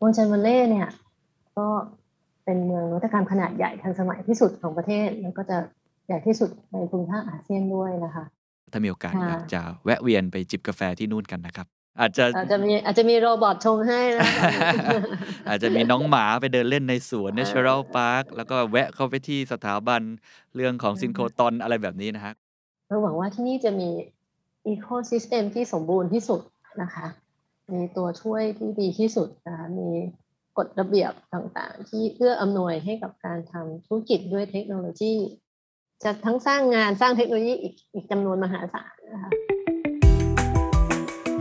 [0.00, 0.88] วังจันทร์วัลเลย์เนี่ย
[1.56, 1.66] ก็
[2.44, 5.56] เป็นเมืองนวัตกรรมขนาดใหญ่ทันสมัยที่สุดของประเทศ แล้วก็จะ
[6.06, 8.24] ใหญ่ที่สุดในภูมิภาคอาเซียนด้วยนะคะ
[8.72, 11.66] ถ้ามีโอกาสอยากจะแวะเวียนไปจิบกาแฟที่นู่นกันนะครับ
[12.00, 14.22] อาจจะอาจจะมีอาจจะมี robot ชงให้นะ
[15.48, 20.02] อาจจะมีน้องหมาไปเดินเล่นในสวน Natural Park แล้วก็แวะเข้าไปที่สถาบัน
[20.54, 22.34] เรื่องของซินโครตรอนอะไรแบบนี้นะฮะ
[22.86, 23.88] เราหวังว่าที่นี่จะมี
[24.66, 26.40] ecosystem ที่สมบูรณ์ที่สุด
[26.82, 27.06] นะคะ
[27.74, 29.88] มีตัวช่วยที่ดีที่สุดนะคะมี
[30.58, 35.14] กฎระเบียบต่างๆ ที่เอื้ออำนวยให้กับการทำธุรกิจด้วยเทคโนโลยี
[36.02, 39.30] จะทั้งสร้างงานสร้างเทคโนโลยีอีกอีกจำนวนมหาศาลนะคะ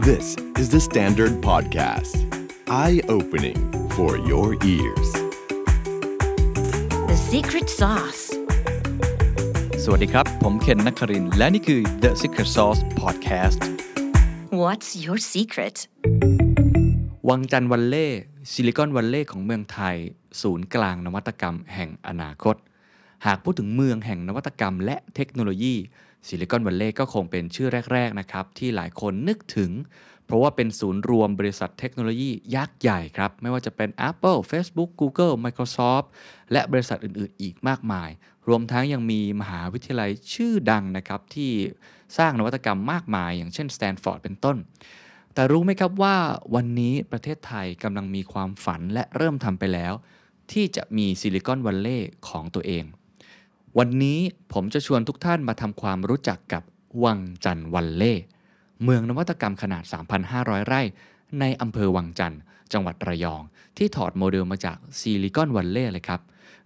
[0.07, 0.25] This
[0.61, 2.13] is the Standard Podcast
[2.83, 3.59] Eye-opening
[3.95, 5.09] for your ears
[7.09, 8.23] The Secret Sauce
[9.83, 13.61] สวัสดีครับ ผมเคนนักครินและนี่คือ The Secret Sauce Podcast
[14.57, 15.77] What's your secret
[17.29, 19.95] วังจันทร์วัลเลย์ Silicon Valley ของเมืองไทย
[20.41, 22.55] ศูนย์กลางนวัตกรรมแห่งอนาคต
[23.25, 25.75] หากพูดถึงเมืองแห่งนวัตกรรมและเทคโนโลยี
[26.27, 29.71] Silicon Valley ก็คงเป็นชื่อแรก ๆ นะครับ ที่หลายคนนึกถึง
[30.25, 36.05] เพราะว่าเป็นศูนย์รวมบริษัทเทคโนโลยียักษ์ใหญ่ครับ ไม่ว่าจะเป็น Apple Facebook Google Microsoft
[36.51, 38.09] และบริษัทอื่น ๆ อีกมากมาย
[38.47, 41.51] รวมทั้งยังมีมหาวิทยาลัยชื่อดังนะครับที่
[42.17, 44.57] สร้างนวัตกรรมมากมาย อย่างเช่นสแตนฟอร์ดเป็นต้น
[45.33, 46.15] แต่รู้ไหมครับว่า
[46.55, 49.93] วันนี้ประเทศไทยกำลังมีความฝันและเริ่มทำไปแล้ว
[50.51, 52.83] ที่จะมี Silicon Valley ของตัวเอง
[53.77, 54.19] วันนี้
[54.53, 56.63] ผมจะชวนทุกท่านมาทำความรู้จักกับ
[57.03, 58.13] วังจันทร์วัลเลย์
[58.83, 59.83] เมืองนวัตกรรมขนาด
[60.25, 60.81] 3,500 ไร่
[61.39, 62.41] ในอำเภอวังจันทร์
[62.73, 63.41] จังหวัดระยอง
[63.77, 66.21] ที่ถอดโมเดลมาจาก Silicon Valley เลยครับ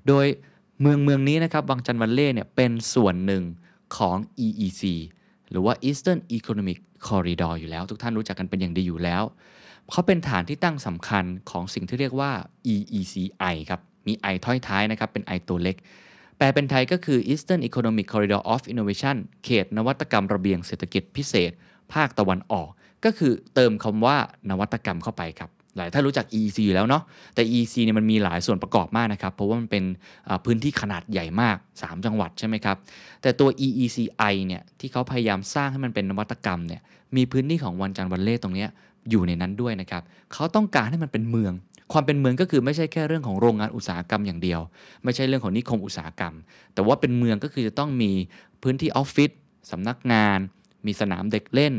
[0.08, 0.26] โดย
[0.82, 3.44] เมืองเมืองนี้นะครับวังจันทร์วัลเล่เนี่ยเป็นส่วนหนึ่ง
[3.98, 4.84] ของ EEC
[5.54, 9.24] หรือว่า Eastern Economic Corridor อยู่แล้ว ทุกท่านรู้จักกันเป็นอย่างดีอยู่แล้ว
[9.92, 12.32] เขาเป็นฐานที่ตั้งสำคัญของสิ่งที่เรียกว่า
[12.74, 15.76] EECI ครับ มี I ถ้อยท้ายนะครับ เป็น I ตัวเล็ก
[16.38, 19.16] แปลเป็นไทยก็คือ Eastern Economic Corridor of Innovation
[19.46, 21.52] เขตนวัตกรรมระเบียงเศรษฐกิจพิเศษ
[21.94, 22.70] ภาคตะวันออก
[23.06, 24.18] ก็คือเติมคำว่า
[24.50, 27.04] นวัตกรรมเข้าไปครับ หลายท่านรู้จัก EEC อยู่แล้วเนาะ
[27.36, 29.84] แต่ EEC เนี่ยมันมีหลายส่วนประกอบมากนะครับ เพราะว่ามันเป็น
[30.46, 32.78] พื้นที่ขนาดใหญ่มาก 3 จังหวัดใช่ไหมครับ
[33.22, 36.82] แต่ตัว EECI เนี่ยที่เขาพยายามสร้างให้มันเป็นนวัตกรรมเนี่ย
[37.16, 38.66] มีพื้นที่ของวันจันทร์วันเล่ตรงนี้
[39.10, 41.54] อยู่ในนั้นด้วยนะครับเขาต้องการให้มันเป็นเมือง
[41.92, 44.60] ความเป็นเมืองก็คือไม่ใช่แค่เรื่องของโรงงานอุตสาหกรรมอย่างเดียว
[45.04, 46.34] ไม่ใช่เรื่องของนิคมอุตสาหกรรม
[46.74, 48.12] แต่ว่าเป็นเมืองก็คือจะต้องมี
[48.64, 49.32] พื้นที่ออฟฟิศ
[49.72, 50.40] สำนักงาน
[50.86, 51.74] มีสนามเด็กเล่น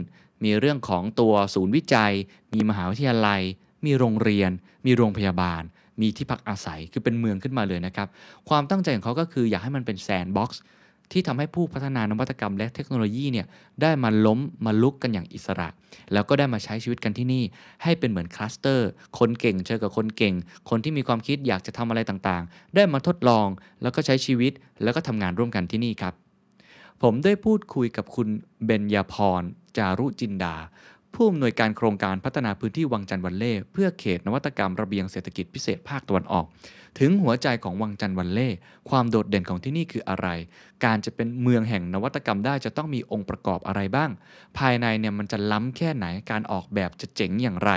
[0.44, 2.12] มีเรื่องของตัวศูนย์วิจัย
[2.52, 3.42] มีมหาวิทยาลัย
[3.86, 4.50] มีโรงเรียน
[4.86, 5.62] มีโรงพยาบาล
[6.00, 8.08] มีที่พักอาศัยคือเป็นเมืองขึ้นมาเลยนะครับ
[8.48, 10.62] ความตั้งใจของเขาก็คืออยากให้มันเป็น sandbox
[11.12, 13.46] ที่ทำให้ผู้พัฒนานวัตกรรมและเทคโนโลยีเนี่ย
[13.82, 15.68] ได้มาล้มมาลุกกันอย่างอิสระ
[16.12, 17.44] แล้วก็ได้มาใช้ชีวิตกันที่นี่
[17.82, 20.34] ให้เป็นเหมือน cluster คนเก่งเจอกับคนเก่ง
[20.70, 23.46] คนที่มีความคิดอยากจะทำอะไรต่างๆ ได้มาทดลอง
[23.82, 24.52] แล้วก็ใช้ชีวิต
[24.82, 26.14] แล้วก็ทำงานร่วมกันที่นี่ครับ
[27.02, 28.28] ผมได้พูดคุยกับคุณ
[28.64, 29.42] เบญญาพร
[29.76, 30.56] จารุจินดา
[31.14, 36.46] ผู้อำนวยการโครงการพัฒนาพื้นที่วังจันทร์วันเล่เพื่อเขตนวัตกรรมระเบียงเศรษฐกิจพิเศษภาคตะวันออก
[36.98, 38.48] ถึงหัวใจของวังจันทร์วันเล่
[38.90, 40.28] ความโดดเด่นของที่นี่คืออะไร
[40.84, 44.10] การจะเป็นเมืองแห่งนวัตกรรมได้จะต้องมีองค์ประกอบอะไรบ้าง
[44.58, 47.72] ภายในเนี่ยมันจะล้ำแค่ไหนการออกแบบจะเจ๋งอย่างไร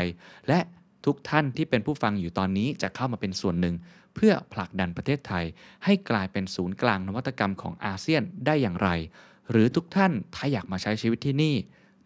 [0.47, 0.59] และ
[1.05, 3.75] ทุกท่านที่เป็นผู้ฟังอยู่ตอนนี้จะเข้ามาเป็นส่วนหนึ่ง
[4.15, 5.45] เพื่อผลักดันประเทศไทย
[5.85, 8.89] ให้กลายเป็นศูนย์กลางนวัตกรรมของอาเซียนได้อย่างไร
[9.51, 11.55] หรือทุกท่านถ้าอยากมาใช้ชีวิตที่นี่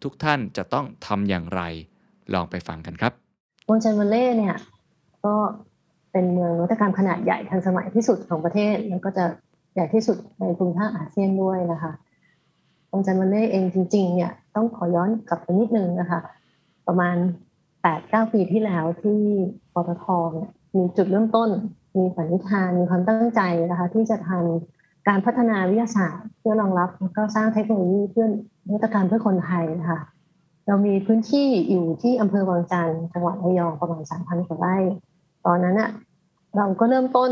[0.03, 1.62] ทุกท่านจะต้องทำอย่างไร
[2.34, 3.13] ลองไปฟังกันครับ
[3.67, 4.56] วงจันเวเล่เนี่ย
[5.25, 5.35] ก็
[6.12, 9.25] เป็นเมืองนวัตกรรมขนาดใหญ่ทันสมัยที่สุดของประเทศ แล้วก็จะ
[9.73, 11.91] ใหญ่ที่สุดในภูมิภาคอาเซียนด้วยนะคะ
[12.91, 16.19] วงจันวเล่เองจริง ๆ เนี่ยต้องขอย้อนกลับไปนิดนึงนะคะ
[16.88, 17.16] ประมาณ
[17.81, 19.19] แปดเก้าปีที่แล้วที่
[19.73, 21.50] ปตทเนี่ยมีจุดเริ่มต้น
[21.97, 28.28] มีฝันนิทานมีความตั้งใจนะคะ ที่จะทำการพัฒนาวิทยาศาสตร์เพื่อรองรับแล้วก็สร้างเทคโนโลยีเพื่อ
[28.67, 29.99] นวัตกรรมเพื่อคนไทยนะคะ
[30.67, 34.77] เรามีพื้นที่อยู่ที่อำเภอวังจันทร์จังหวัดระยองประมาณสามพันกว่าไร่
[35.45, 35.89] ตอนนั้นอะ
[36.57, 37.31] เราก็เริ่มต้น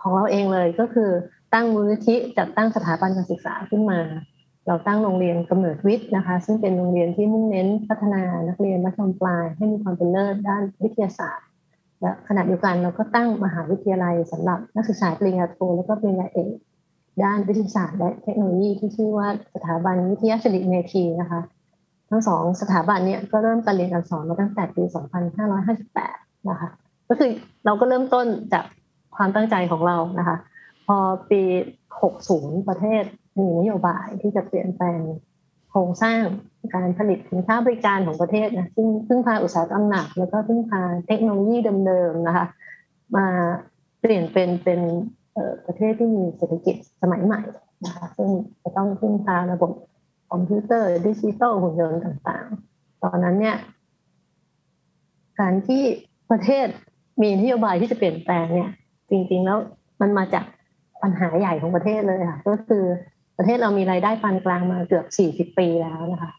[0.00, 1.10] ของเราเองเลยก็คือ
[1.54, 4.00] ตั้งมูลนิธิจัดตั้งสถาบันการศึกษาขึ้นมา
[4.66, 11.46] เราตั้งโรงเรียนกำเนิดวิทย์นะคะ ซึ่งเป็นโรงเรียนที่มุ่งเน้นพัฒนานักเรียนมัธยมปลาย ให้มีความเป็นเลิศด้านวิทยาศาสตร์
[12.00, 16.50] และขณะเดียวกันเราก็ตั้งมหาวิทยาลัยสำหรับนักศึกษาปริญญาโทและก็ปริญญาเอก
[17.22, 21.40] ด้านวิทยาศาสตร์และเทคโนโลยีที่ชื่อว่าสถาบันวิทยาศิริเมธีนะคะ
[22.10, 24.82] ทั้งสองสถาบันเนี่ยก็เริ่มการเรียนการสอนมาตั้งแต่ปี
[25.66, 26.68] 2558 นะคะ
[27.08, 27.30] ก็คือ
[27.64, 28.64] เราก็เริ่มต้นจาก
[29.16, 30.36] ความตั้งใจของเรานะคะ
[30.86, 30.96] พอ
[31.30, 31.42] ปี
[32.04, 33.04] 60 ประเทศ
[33.38, 35.00] มีนโยบายที่จะเปลี่ยนแปลง
[35.70, 36.22] โครครงสร้าง
[36.74, 41.56] การผลิตสินค้าบริการของประเทศนะซึ่งพึ่งพาอุตสาหกรรมหนัก แล้วก็พึ่งพาเทคโนโลยี
[41.86, 42.46] เดิมๆนะคะ
[43.16, 43.26] มา
[44.00, 44.80] เปลี่ยนเป็นเป็น
[45.66, 47.40] ประเทศที่มีเศรษฐกิจสมัยใหม่
[47.86, 48.30] นะคะซึ่ง
[48.62, 49.72] จะต้องพึ่งพาระบบ
[50.30, 53.56] คอมพิวเตอร์ดิจิทัลหุ่นยนต์ต่างๆ ตอนนั้นเนี่ย
[55.40, 55.82] การที่
[56.30, 56.66] ประเทศ
[57.22, 58.70] มีนโยบายที่จะเปลี่ยนแปลงเนี่ย
[59.10, 59.58] จริงๆแล้ว
[60.00, 60.44] มันมาจาก
[61.02, 62.84] ปัญหาใหญ่ของประเทศเลยค่ะ ก็คือ
[63.38, 66.32] ประเทศเรามีรายได้ปานกลางมาเกือบสี่สิบปีแล้วนะคะ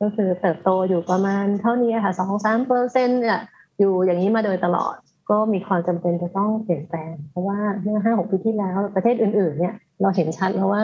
[0.00, 3.40] ก็คือเติบโตอยู่ประมาณเท่านี้ค่ะสองสามเปอร์เซ็นต์เนี่ย
[3.78, 4.94] อยู่อย่างนี้มาโดยตลอด
[5.30, 10.82] ก็มีความจำเป็นจะต้องเปลี่ยนแปลง เพราะว่าเมื่อห้าหกปีที่แล้วประเทศอื่น ๆ เนี่ยเราเห็นชัดแล้วว่า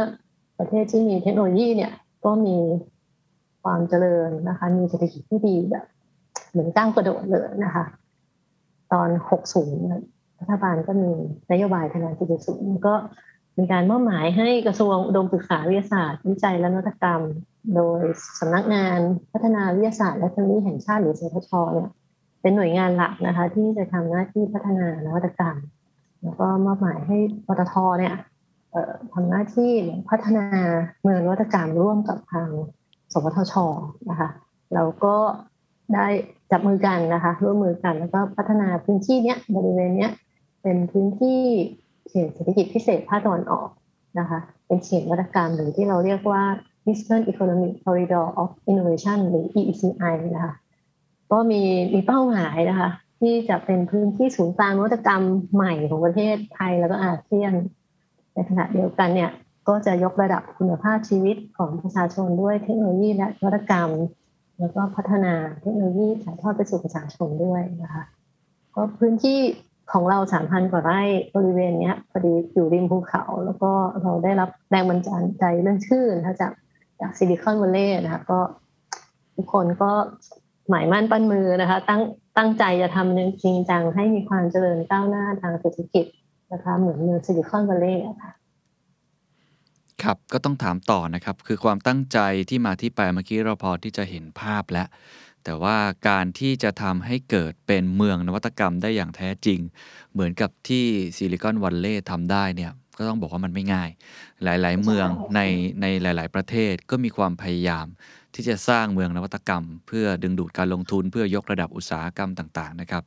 [0.58, 1.92] ประเทศที่มีเทคโนโลยีเนี่ย
[2.24, 2.56] ก็มี
[3.62, 5.84] ความเจริญนะคะ มีเศรษฐกิจที่ดีแบบ
[6.50, 7.84] เหมือนก้าวกระโดดเลยนะคะ
[8.92, 9.86] ตอนหกศูนย์
[10.40, 11.10] รัฐบาลก็มี
[11.52, 12.94] นโยบายธนาคารจุดก็
[13.54, 17.22] เป็นการมอบหมายให้กระทรวงอุดมศึกษาวิทยาศาสตร์ วิจัยและนวัตกรรม
[17.74, 18.00] โดย
[18.38, 18.98] สำนักงาน
[19.32, 21.88] พัฒนาวิทยาศาสตร์และเทคโนโลยีแห่งชาติหรือสทชเนี่ย
[22.44, 25.56] เป็นหน่วยงานหลักนะคะ ที่จะทำหน้าที่พัฒนานวัตกรรม
[26.22, 28.14] แล้วก็มอบหมายให้ปตทเนี่ย
[29.12, 29.72] ทำหน้าที่
[30.08, 30.46] พัฒนา
[31.02, 32.48] เมืองนวัตกรรมร่วมกับทาง
[33.12, 33.54] สปทช
[34.10, 34.28] นะคะ
[34.74, 35.16] แล้วก็
[35.94, 36.06] ได้
[36.50, 40.10] จับมือกันนะคะร่วมมือกันแล้วก็พัฒนาพื้นที่เนี้ยบริเวณเนี้ย
[40.62, 41.40] เป็นพื้นที่
[42.08, 43.68] เขตเศรษฐกิจพิเศษภาคตะวันออก
[44.18, 46.42] นะคะเป็นเขตวัตกรรมหรือที่เราเรียกว่า
[46.88, 50.54] Eastern Economic Corridor of Innovation หรือ EECI นะคะ
[51.34, 51.62] ก็มี
[51.94, 52.90] มีเป้าหมายนะคะ
[53.20, 55.22] ที่จะเป็นพื้นที่ศูนย์กลางนวัตกรรม
[55.54, 57.52] ใหม่ของประเทศไทยแล้วก็อาเซียน
[58.32, 59.30] ในขณะเดียวกันเนี่ย
[59.68, 63.90] ก็จะยกระดับคุณภาพชีวิตของประชาชนด้วยเทคโนโลยีและนวัตกรรม
[64.58, 68.02] แล้วก็พัฒนาเทคโนโลยีถ่ายทอดไปสู่ประชาชนด้วยนะคะ
[68.74, 69.38] ก็พื้นที่
[69.92, 71.02] ของเราสามพันกว่าไร่
[71.36, 73.70] บริเวณเนี้ยพอดีอยู่ริมภูเขา แล้วก็
[74.02, 76.52] เราได้รับแรงบันดาลใจเรื่องชื่อนะคะจาก
[77.00, 78.40] จาก Silicon Valley นะคะก็
[79.36, 79.90] ทุกคนก็
[80.68, 82.02] หมายมั่นปั้นมือนะคะ ตั้ง
[82.36, 86.06] ตั้งใจจะทำจริงจังให้มีความเจริญก้าวหน้าทางเศรษฐกิจ
[86.52, 88.32] นะคะ เหมือนเมือง Silicon Valley ค่ะ
[90.02, 92.18] ครับก็ต้องถามต่อนะครับ คือความตั้งใจ
[92.50, 94.88] ที่มาที่ไปเมื่อกี้เราพอที่จะเห็นภาพแล้ว
[95.44, 95.76] แต่ว่า
[96.08, 99.60] การที่จะทำให้เกิดเป็นเมืองนวัตกรรมได้อย่างแท้จริง
[100.12, 100.84] เหมือนกับที่
[101.16, 103.90] ซิลิคอนวัลเลย์ทำได้เนี่ย ก็ต้องบอกว่ามันไม่ง่าย
[104.44, 105.40] หลาย ๆ เมืองใน
[105.80, 107.88] ในหลาย ๆ ประเทศก็มีความพยายาม
[108.34, 113.02] ที่จะสร้างเมืองนวัตกรรม เพื่อดึงดูดการลงทุนเพื่อยกระดับอุตสาหกรรมต่าง ๆ นะครับ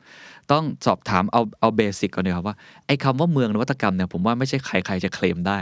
[0.51, 2.55] ต้องสอบถามเอาเอาเบสิกก่อนเลยครับว่า
[2.87, 5.59] ไอ้คำว่าเมืองนวัตกรรมเนี่ยผมว่าไม่ใช่ใคร ๆ จะเคลมได้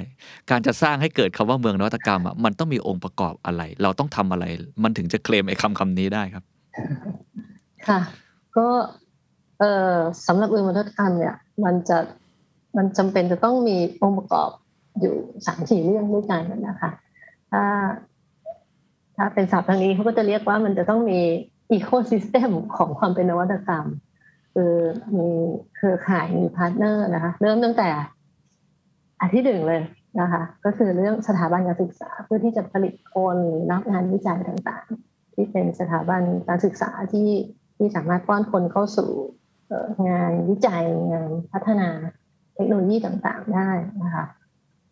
[0.50, 4.46] การจะสร้างให้เกิดคำว่าเมืองนวัตกรรมอะมันต้องมีองค์ประกอบอะไร เราต้องทำอะไร
[4.84, 6.44] มันถึงจะเคลมไอ้คำคำนี้ได้ครับ
[7.88, 8.00] ค่ะ
[8.58, 8.68] ก็
[9.60, 9.96] เอ่อ
[10.28, 11.98] สำหรับเมืองนวัตกรรมเนี่ย มันจะ
[12.78, 14.50] มันจำเป็นจะต้องมีองค์ประกอบ
[15.00, 16.92] อยู่สามสี่เรื่องด้วยกันนะคะ
[17.52, 17.64] ถ้า
[19.16, 21.20] ถ้าเป็นศัพท์ทางนี้เขาก็จะเรียกว่ามันจะต้องมี
[21.72, 23.86] ecosystem ของความเป็นนวัตกรรม
[24.54, 24.74] คือ
[25.18, 25.30] มี
[25.76, 27.90] เครือข่ายมี partner นะคะ เริ่มตั้งแต่
[29.22, 29.82] อาทิตย์หนึ่งเลย
[30.22, 33.38] นะคะ ก็คือเรื่องสถาบันการศึกษาเพื่อที่จะผลิตคน
[33.72, 37.30] รับงานวิจัยต่างๆ ที่เป็นสถาบันการศึกษาที่
[37.78, 39.10] ที่สามารถป้อนคนเข้าสู่
[40.10, 41.90] งานวิจัยงานพัฒนา
[42.56, 43.70] เทคโนโลยีต่างๆได้
[44.04, 44.26] นะคะ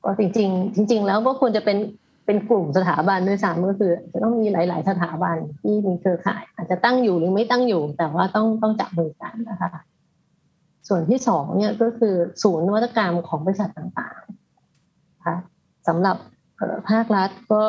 [0.03, 1.77] ก็จริง ๆ จริง ๆ แล้วก็ควรจะเป็น
[2.25, 9.71] เป็นกลุ่มสถาบันด้วยซ้ำก็คือ จะต้องมีหลาย ๆ สถาบันที่มีเครือข่าย อาจจะตั้งอยู่หรือไม่ตั้งอยู่ แต่ว่าต้องต้องจับมือกันนะคะ
[10.87, 15.35] ส่วนที่สองเนี่ยก็คือศูนย์นวัตกรรมของบริษัทต่างๆนะคะ
[15.87, 16.15] สำหรับ
[16.89, 17.63] ภาครัฐก็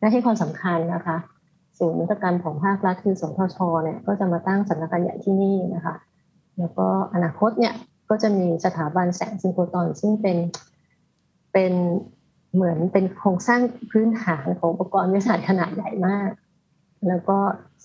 [0.00, 1.16] ได้ให้ความสำคัญนะคะ
[1.78, 5.96] ศูนย์นวัตกรรมของภาครัฐคือสทชเนี่ยก็จะมาตั้งสำนักงานใหญ่ที่นี่นะคะ
[6.58, 7.74] แล้วก็อนาคตเนี่ย
[8.12, 10.36] ก็จะมีสถาบันแสงซิงโครตอน ซึ่งเป็น
[11.52, 11.72] เป็น
[12.54, 16.28] เหมือนเป็นโครงสร้างพื้นฐานของอุปกรณ์วิทยาศาสตร์ขนาดใหญ่มาก
[17.08, 17.38] แล้วก็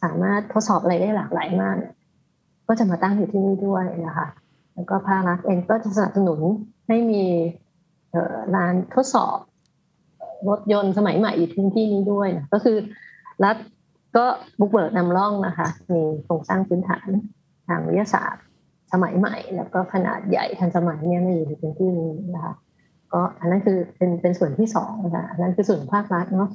[0.04, 1.76] สามารถทดสอบอะไรได้หลากหลายมาก
[2.68, 4.28] ก็จะมาตั้งอยู่ที่นี่ด้วยนะคะ
[4.74, 6.40] แล้วก็ภาครัฐเองก็จะสนับสนุน
[6.88, 7.24] ให้มี
[8.56, 9.38] ลานทดสอบ
[10.50, 12.78] รถยนต์สมัยใหม่อยู่ที่ที่นี้ด้วยนะก็คือ
[13.44, 13.56] รัฐ
[14.18, 14.26] ก็
[14.60, 17.08] บุกเบิกนำร่องนะคะมีโครงสร้างพื้นฐาน
[17.68, 18.44] ทางวิทยาศาสตร์
[18.92, 22.54] สมัยใหม่ แล้วก็ขนาดใหญ่ทันสมัยเนี่ยมาอยู่ในพื้นที่นี้นะคะ
[23.14, 26.50] ก็อันนั้นคือเป็นเป็นส่วนที่สองนะคะอันนั้นคือส่วนภาครัฐเนาะ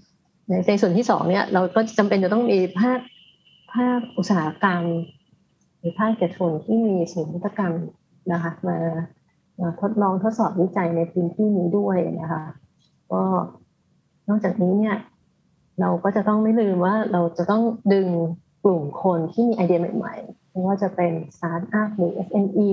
[0.48, 3.00] ในในส่วนที่สองเนี่ยเราก็จำเป็นจะต้องมีภาค
[3.74, 4.82] ภาคอุตสาหกรรม
[5.78, 7.72] หรือภาคเอกชนที่มีศูนย์วิทยกรรม
[8.32, 8.76] นะคะมา
[9.60, 12.44] มาทดลองทดสอบวิจัยในพื้นที่นี้ด้วยนะคะ
[13.12, 13.22] ก็
[14.28, 14.96] นอกจากนี้เนี่ย
[15.80, 17.62] เราก็จะต้องไม่ลืมว่าเราจะต้อง
[17.92, 18.08] ดึง
[18.64, 22.71] กลุ่มคนที่มีไอเดียใหม่ ๆ ไม่ว่าจะเป็นสตาร์ทอัพหรือ SME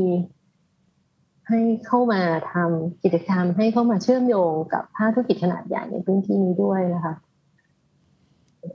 [1.47, 2.21] ให้เข้ามา
[2.53, 7.13] ทำกิจกรรม ให้เข้ามาเชื่อมโยงกับภาคธุรกิจขนาดใหญ่ในพื้นที่นี้ด้วยนะคะ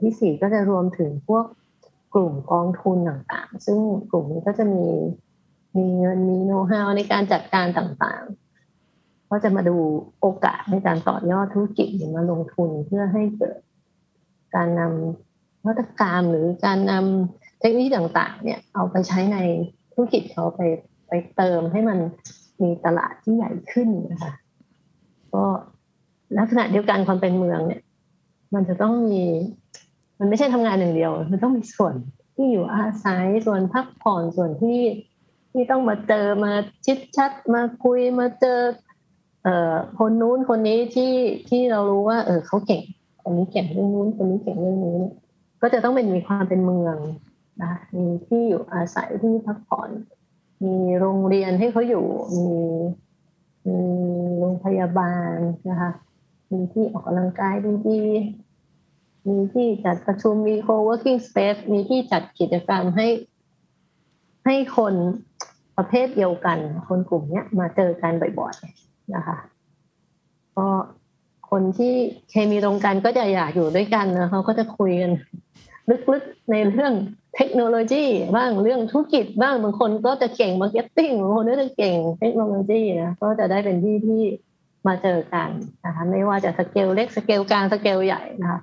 [0.01, 1.45] ที่สี่ก็จะรวมถึงพวก
[2.13, 3.79] กลุ่มกองทุนต่างๆ ซึ่ง
[4.11, 4.85] กลุ่มนี้ก็จะมี
[5.77, 9.77] มีเงินมีโน้ตฮาวในการจัดการต่างๆ ก็จะมาดู
[10.21, 13.59] โอกาสในการต่อยอดธุรกิจหรือมาลงทุนเพื่อให้เกิด
[14.55, 19.37] การนำนวัตกรรมหรือการนำ เทคโนโลยีต่างๆ เนี่ยเอาไปใช้ใน
[19.93, 20.61] ธุรกิจเขาไป
[21.07, 21.99] ไปเติมให้มัน
[22.61, 24.33] มีตลาดที่ใหญ่ขึ้นนะคะ
[25.33, 25.43] ก็
[26.37, 27.81] ลักษณะเดียวกันความเป็นเมืองเนี่ย
[28.53, 29.23] มันจะต้องมี
[30.19, 31.93] มันไม่ใช่ทำงานอย่างเดียว มันต้องมีส่วน
[32.35, 34.81] ที่อยู่อาศัยส่วนพักผ่อนส่วนที่
[35.51, 36.51] ที่ต้องมาเจอมา
[36.85, 38.59] ชิดชัดมาคุยมาเจอ
[39.43, 41.13] เอ่อคนนู้นคนนี้ที่
[41.49, 42.81] ที่เรารู้ว่า เออเขาเก่ง
[43.21, 44.99] คนนี้เก่งเรื่องนู้นคนนี้เก่งเรื่องนี้
[45.61, 46.97] ก็จะต้องเป็นมีความเป็นเมือง
[47.61, 49.89] นะมีที่อยู่อาศัยที่พักผ่อน
[50.65, 52.57] มีโรงเรียนให้เขาอยู่มี
[53.67, 53.79] มี
[54.39, 55.35] โรงพยาบาล
[55.69, 55.91] นะคะ
[56.51, 57.55] มีที่ออกกำลังกาย
[57.87, 63.07] ดีๆมีที่จัดประชุมมี co-working space มีที่จัดกิจกรรมให้
[64.45, 64.93] ให้คน
[65.77, 66.57] ประเภทเดียวกัน
[66.87, 69.37] คนกลุ่มเนี้ยมาเจอกันบ่อยๆนะคะ
[70.57, 70.67] ก็
[71.49, 71.93] คนที่
[72.29, 75.11] เคมีตรงกันก็จะอยากอยู่ด้วยกันนะเขาก็จะคุยกัน
[76.11, 76.93] ลึกๆในเรื่อง
[77.35, 84.21] เทคโนโลยีบ้างเรื่องธุรกิจบ้างบางคนก็จะเก่ง marketing บางคนก็จะเก่งเทคโนโลยีนะก็จะได้เป็นที่ที่
[84.87, 85.49] มาเจอกัน
[85.85, 88.59] นะคะไม่ว่าจะสเกลเล็กสเกลกลางสเกลใหญ่นะคะ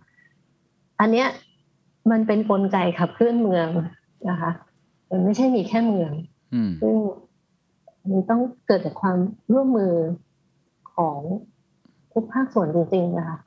[1.00, 1.28] อันเนี้ย
[2.10, 3.68] มันเป็นกลไกขับเคลื่อนเมือง
[4.30, 4.50] นะคะ
[5.10, 6.12] มันไม่ใช่มีแค่เมือง
[6.54, 6.94] อืมซึ่ง
[8.10, 9.18] มันต้องเกิดจากความ
[9.52, 9.94] ร่วมมือ
[10.94, 11.18] ของ
[12.12, 13.38] ทุกภาคส่วนจริงๆนะคะ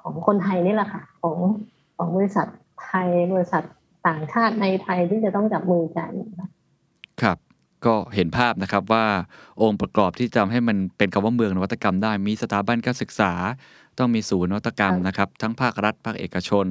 [0.00, 1.36] ของคนไทยนี่แหละค่ะ ของ
[1.96, 2.46] ของบริษัท
[2.84, 3.62] ไทยบริษัท
[4.08, 6.48] ต่างชาติในไทยที่จะต้องจับมือกันนะคะ
[7.22, 7.38] ครับ
[7.86, 9.06] ก็เห็นภาพนะครับว่า
[9.62, 13.32] องค์ประกอบที่จะทำให้มันเป็นคำว่าเมืองนวัตกรรมได้มีสถาบันการศึกษา
[13.98, 16.66] ต้องมีศูนย์นวัตกรรมนะครับทั้งภาครัฐภาคเอกชน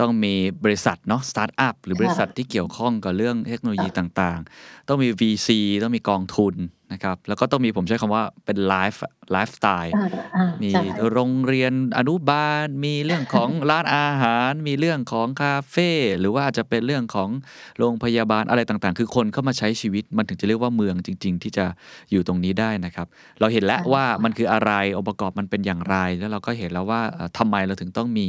[0.00, 0.34] ต้องมี
[0.64, 5.48] บริษัทเนาะสตาร์ทอัพหรือบริษัทที่เกี่ยวข้องกับเรื่องเทคโนโลยีต่างๆ ต้องมี VC
[5.82, 6.54] ต้องมีกองทุน
[6.92, 9.00] นะครับแล้วก็ต้องมีผมใช้คำว่าเป็นไลฟ์
[9.32, 10.82] ไลฟ์สไตล์อ่าอ่ามีใช่
[11.12, 17.28] โรงเรียนอนุบาล มีเรื่องของร้านอาหาร มีเรื่องของคาเฟ่หรือว่าอาจจะเป็นเรื่องของ
[17.78, 21.66] โรงพยาบาลอะไรต่างๆ คือคนเข้ามาใช้ชีวิตมันถึงจะเรียกว่าเมืองจริง ๆ ที่จะ
[22.10, 23.06] อยู่ตรงนี้ได้นะครับ
[23.40, 28.26] เราเห็นแล้วว่ามันคืออะไรองค์ประกอบมันเป็นอย่างไร แล้วเราก็เห็นแล้วว่าเอ่อทำไมเราถึงต้องมี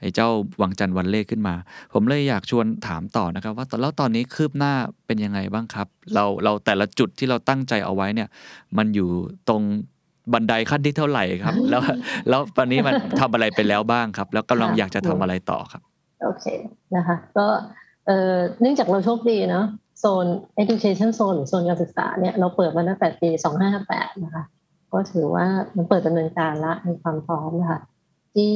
[0.00, 0.28] ไอ้เจ้า
[0.60, 1.54] วังจันทร์วันเล่ขึ้นมา
[1.92, 4.72] ผมเลยอยากชวนถามต่อนะครับ ว่าตอนแล้วตอนนี้คืบหน้า
[5.06, 8.28] เป็นยังไงบ้างครับ เราเราแต่ละจุดที่เราตั้งใจเอาไว้เนี่ย
[8.78, 9.08] มันอยู่
[9.48, 9.62] ตรง
[10.32, 11.82] บันไดขั้นที่เท่าไหร่ครับ แล้ว
[12.28, 15.82] แล้วตอนนี้มันทำอะไรไปแล้วบ้างครับ แล้วกำลังอยากจะทำอะไรต่อครับ
[16.22, 16.44] โอเค
[16.96, 17.46] นะคะ ก็
[18.06, 19.66] เอ่อเนื่องจากเราโชคดีเนาะ
[20.00, 20.26] โซน
[20.62, 23.30] education zone หรือโซนการศึกษาเนี่ยเราเปิดมาตั้งแต่ปี
[23.76, 24.44] 2558นะคะ
[24.92, 25.46] ก็ถือว่า
[25.76, 27.80] มันเปิดดำเนินการละมีความพร้อมนะคะ
[28.34, 28.52] ที่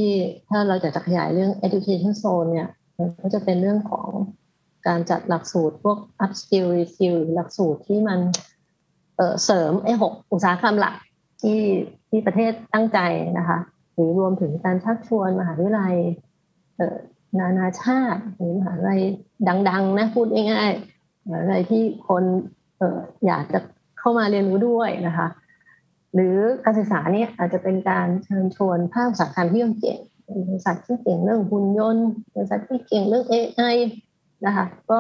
[0.49, 4.09] ถ้าเราอยากจะขยายเรื่อง education zone เนี่ยมันก็จะเป็นเรื่องของ
[4.89, 8.19] การจัดหลักสูตรพวก up skill re skill หรือหลักสูตรที่มัน
[9.45, 10.95] เสริมไอ้หกอุตสาหกรรมหลัก
[11.43, 11.61] ที่
[12.09, 12.99] ที่ประเทศตั้งใจ
[13.39, 13.59] นะคะ
[13.93, 15.95] หรือรวมถึงการชักชวนมหาวิทยาลัย
[17.39, 19.01] นานาชาติหรือมหาวิทยาลัย
[19.71, 22.25] ดัง ๆ นะพูดง่ายๆมหาวิทยาลัยที่คน
[22.79, 23.61] เอออยากจะ
[23.99, 25.29] เข้ามาเรียนรู้ด้วยนะคะ
[26.15, 29.99] หรือการศึกษาเนี่ยอาจจะเป็นการเชิญชวนภาคอุตสาหกรรมที่เก่ง
[30.49, 33.77] บริษัทที่เก่งเรื่องหุ่นยนต์บริษัทที่เก่งเรื่อง AI
[34.47, 34.99] นะคะ ก็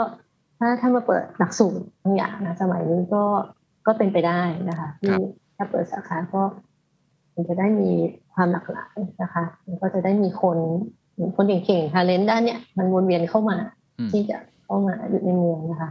[0.59, 3.25] ถ้าถ้ามาเปิดหลักสูตรบางอย่างนะสมัยนี้ก็
[3.89, 5.15] ก็เป็นไปได้นะคะที่
[5.57, 6.43] ถ้าเปิดสาขาก็
[7.35, 7.91] มันจะได้มี
[8.35, 10.59] ความหลากหลายนะคะมันก็จะได้มีคน
[11.37, 13.57] คนเก่งๆทาเลนต์ด้านเนี้ยมันวนเวียนเข้ามา
[13.99, 15.91] อืมที่จะเข้ามาอยู่ในเมืองนะคะ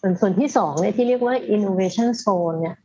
[0.00, 2.76] ส่วนส่วนที่สองเนี่ยที่เรียกว่า innovation zone เนี่ย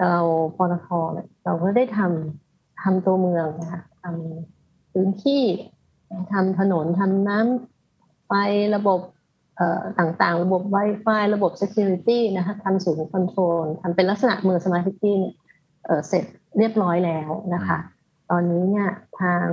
[0.00, 0.14] เรา
[0.56, 5.42] ปตทเนี่ยเราก็ได้ทำทำตัวเมืองนะคะทำพื้นที่
[6.32, 8.32] ทำถนนทำน้ำไฟ
[8.74, 9.13] ระบบเอ่อ
[9.98, 15.34] ต่างๆ ระบบ Wi-Fi ระบบ Security นะคะทำศูนย์คอนโทรลทำเป็นลักษณะเมือง Smart City เนี่ย
[16.08, 16.24] เสร็จ
[16.58, 17.78] เรียบร้อยแล้วนะคะ
[18.30, 18.88] ตอนนี้เนี่ย
[19.20, 19.46] ทาง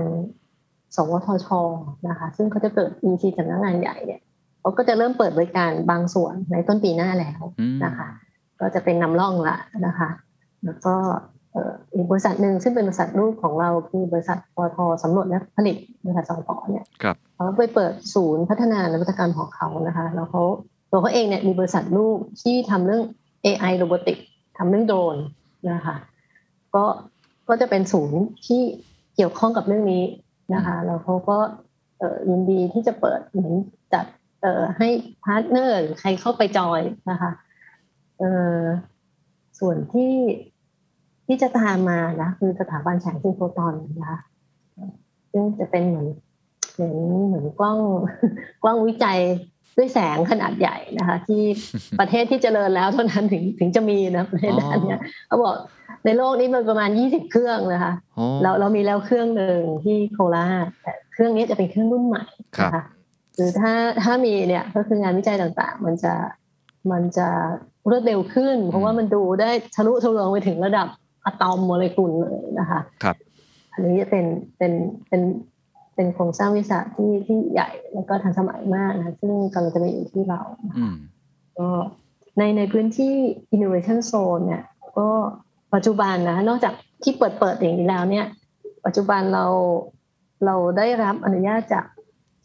[0.96, 1.48] สวทช
[2.08, 4.22] นะคะ ซึ่งเขาจะเปิด EC สำนักงานใหญ่เนี่ย
[4.60, 7.41] เขาก็จะเริ่มเปิดบริการบางส่วนในต้นปีหน้าแล้ว
[7.86, 8.08] นะคะ
[8.62, 9.55] ก็จะเป็นนำร่องละ
[9.86, 10.10] นะคะ
[10.65, 10.96] แล้วก็
[11.55, 20.43] อ่ออีกบริษัทหนึ่งซึ่งเป็นบริษัทลูกของเราคือบริษัทปตทสำรวจและผลิตบริษัทสองปอเนี่ยครับเขาไปเปิดศูนย์พัฒนานวัตกรรมของเขานะคะแล้วเขา
[20.91, 23.03] ตัวเขาเองเนี่ยมีบริษัทลูกที่ทำเรื่อง
[23.46, 24.17] AI โรบอติก
[24.58, 25.17] ทำเรื่องโดรน
[25.72, 25.96] นะคะ
[26.75, 26.86] ก็
[27.50, 28.62] ก็จะเป็นศูนย์ที่
[29.15, 30.03] เกี่ยวข้องกับเรื่องนี้
[30.53, 31.38] นะคะแล้วเขาก็
[32.00, 33.53] เอ่อยินดีที่จะเปิดเหมือน
[33.93, 34.05] จัด
[34.41, 34.89] เอ่อให้
[35.23, 36.81] partner หรือใครเข้าไปจอย
[37.12, 37.31] นะคะ
[38.20, 38.62] เอ่อ
[39.60, 40.13] ส่วนที่
[41.31, 44.19] ที่จะตามมานะคือสถาบันแสงซินโครตรอนนะคะ
[45.31, 46.07] ซึ่งจะเป็นเหมือน
[46.73, 46.95] เหมือน
[47.27, 47.79] เหมือนกล้อง
[48.63, 49.19] กล้องวิจัย
[49.77, 51.41] ด้วยแสงขนาดใหญ่นะคะ ที่
[52.00, 55.53] ประเทศที่เจริญแล้วเท่านั้นถึงถึงจะมีนะประเทศด้านเนี้ยเขาบอก
[56.05, 62.23] ในโลกนี้มันประมาณยี่สิบเครื่องนะคะอ๋อเราเรามีแล้วเครื่องหนึ่งที่โคราชแต่เครื่องนี้จะเป็นเครื่องรุ่นใหม่
[62.57, 62.83] ครับนะคะ
[63.35, 63.73] หรือถ้า
[64.03, 66.13] ถ้ามีเนี่ยก็คืองานวิจัยต่างๆ มันจะ
[66.91, 67.27] มันจะ
[67.89, 70.88] รวดเร็วขึ้น เพราะว่ามันดูได้ทะลุทะลวงไปถึงระดับ
[71.25, 73.15] อะตอมโมเลกุลเลยนะคะครับ
[73.73, 74.25] อันนี้จะเป็น
[74.57, 74.71] เป็น
[75.07, 75.21] เป็น
[75.95, 80.41] เป็นโครงสร้างวิสาที่ที่ใหญ่แล้วก็ทันสมัยมากนะซึ่งกำลังจะมาอยู่ที่เรา
[80.77, 80.95] อืม
[81.57, 81.67] ก็
[82.37, 83.13] ในในพื้นที่
[83.55, 84.63] innovation zone เนี่ย
[84.97, 85.07] ก็
[85.73, 86.73] ปัจจุบันนะ นอกจาก
[87.03, 88.25] ที่เปิดเปิดอย่างนี้แล้วเนี่ย
[88.85, 89.45] ปัจจุบันเรา
[90.45, 91.85] เราได้รับอนุญาตจาก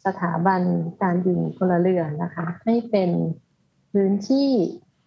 [0.05, 0.61] สถาบัน
[1.01, 3.09] การบินพลเรือนนะคะ ให้เป็น
[3.91, 4.49] พื้นที่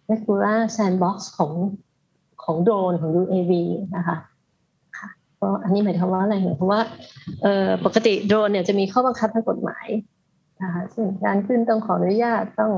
[0.09, 1.53] regular sandbox ของ
[2.43, 3.51] ของโดรนของ UAV
[3.95, 4.17] นะคะ
[4.97, 6.81] ค่ะก็อันนี้หมายความว่าอะไรหมายความว่า
[7.41, 9.87] เอ่อปกติโดรนเนี่ยจะมีข้อบังคับทางกฎหมาย
[10.61, 12.71] นะคะซึ่งการขึ้นต้องขออนุญาตต้อง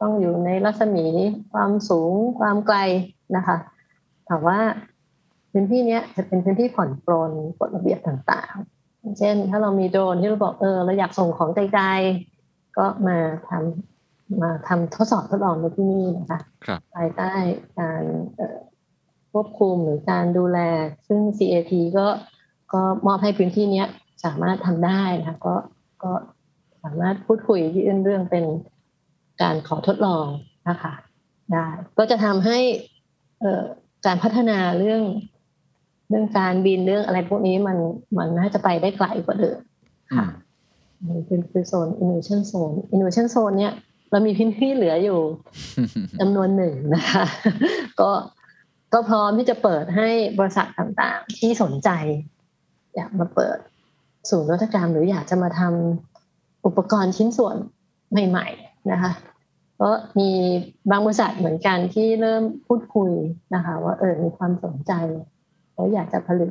[0.00, 1.06] ต้องอยู่ในรัศมี
[1.52, 2.78] ความสูงความไกล
[3.36, 3.56] นะคะ
[4.26, 4.58] แต่ว่า
[5.50, 13.16] พื้นที่เนี้ยจะเป็นพื้นที่ผ่อนปรนกฎระเบียบต่างๆอย่างเช่น ถ้าเรามีโดรนที่เราบอกเออเราอยากส่งของไกลๆก็มา
[13.48, 17.32] ทำมาทำทดสอบทดลองในที่นี่นะคะครับภายใต้
[17.78, 18.02] การ
[18.36, 18.58] เอ่อ
[19.36, 20.58] ควบคุมหรือการดูแล
[21.08, 22.06] ซึ่ง CAT ก็
[22.72, 23.88] ก็มอบให้พื้นที่เนี้ย
[24.24, 25.54] สามารถทำได้นะคะก็
[26.02, 26.12] ก็
[26.82, 28.44] สามารถพูดคุยยื่นเรื่องเป็น
[29.42, 30.26] การขอทดลอง
[30.68, 30.92] นะคะ
[31.52, 31.66] ได้
[31.98, 32.58] ก็จะทำให้
[33.40, 33.62] เอ่อ
[34.06, 35.02] การพัฒนาเรื่อง
[36.08, 37.78] เรื่องการบินเรื่องอะไรพวกนี้มัน
[38.18, 39.58] มันน่าจะไปได้ไกลกว่าเดิม
[40.12, 40.30] อืม
[41.08, 43.74] นี่คือคือโซน innovation zone innovation zone เนี่ย
[44.10, 45.20] เรามีพื้นที่เหลืออยู่
[46.20, 47.24] จำนวนหนึ่งนะคะ
[48.00, 48.10] ก็
[48.96, 51.90] ก็พร้อมที่จะเปิดให้บริษัทต่างๆ ที่สนใจ
[52.96, 53.58] อยากมาเปิด
[54.30, 57.56] ศูนย์นวัตกรรม หรืออยากจะมาทำอุปกรณ์ชิ้นส่วน
[58.10, 59.12] ใหม่ ๆ นะคะ
[59.80, 60.30] ก็มี
[60.90, 63.10] บางบริษัทเหมือนกันที่เริ่มพูดคุย
[63.54, 64.92] นะคะ ว่าเออมีความสนใจ
[65.74, 66.50] แล้วอยากจะผลิต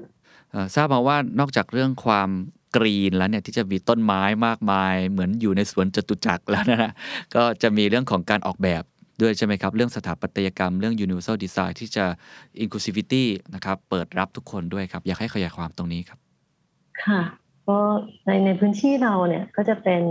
[0.76, 2.30] ทราบมาว่านอกจากเรื่องความ
[2.76, 6.92] กรีนแล้วเนี่ยที่จะมีต้นไม้มากมาย เหมือนอยู่ในสวนจตุจักรแล้วนะฮะ
[7.36, 8.84] ก็จะมีเรื่องของการออกแบบ
[9.22, 12.06] ด้วยใช่ไหมครับ เรื่องสถาปัตยกรรมเรื่อง universal design ที่จะ
[12.64, 13.24] inclusivity
[13.56, 16.20] นะครับเปิดรับทุกคนด้วยครับ อยากให้ขยายความตรงนี้ครับ
[17.04, 17.22] ค่ะ
[17.68, 17.80] ก็
[18.26, 20.04] ในในพื้นที่เราเนี่ยก็จะเป็น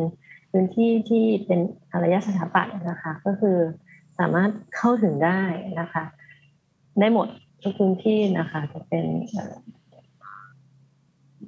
[0.51, 1.61] พื้นที่ที่เป็น
[1.93, 3.57] อารยสถาปัตย์นะคะ ก็คือ
[4.19, 5.43] สามารถเข้าถึงได้
[5.81, 6.05] นะคะ
[7.01, 7.29] ได้หมด
[7.63, 9.05] ทุกพื้นที่นะคะจะเป็น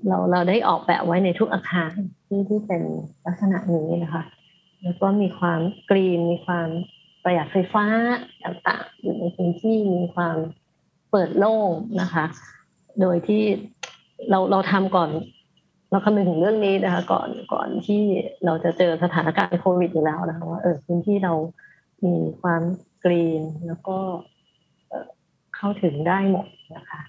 [0.06, 1.92] เราเราได้ออกแบบไว้ในทุกอาคาร
[2.26, 2.82] ที่ที่เป็น
[3.26, 4.22] ลักษณะนี้นะคะ
[4.82, 6.68] แล้วก็มีความกรีนมีความ
[7.26, 7.86] ประหยัดไฟฟ้า
[8.44, 10.36] ต่างๆ อยู่ในพื้นที่มีความ
[11.10, 12.24] เปิดโล่งนะคะ
[13.00, 13.42] โดยที่
[14.30, 15.10] เราเราทำก่อน
[15.90, 18.02] เราคำนึงถึงเรื่องนี้นะคะ ก่อนก่อนที่
[18.44, 21.32] เราจะเจอสถานการณ์โควิดอยู่แล้วนะคะว่าเออพื้นที่เรา
[22.04, 22.62] มีความ
[23.04, 23.98] กรีนแล้วก็
[25.56, 27.00] เข้าถึงได้หมดนะคะ